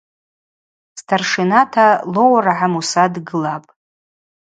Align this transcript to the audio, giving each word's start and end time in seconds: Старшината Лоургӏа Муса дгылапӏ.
Старшината 0.99 1.85
Лоургӏа 2.13 2.67
Муса 2.73 3.05
дгылапӏ. 3.13 3.69